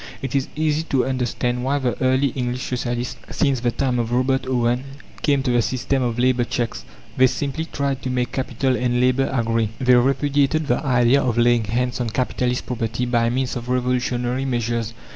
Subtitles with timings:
[0.23, 4.47] It is easy to understand why the early English socialists, since the time of Robert
[4.47, 4.83] Owen,
[5.21, 6.85] came to the system of labour cheques.
[7.17, 9.69] They simply tried to make Capital and Labour agree.
[9.79, 14.95] They repudiated the idea of laying hands on capitalist property by means of revolutionary measures.